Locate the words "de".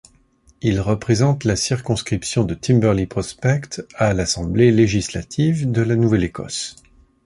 2.43-2.55, 5.71-5.83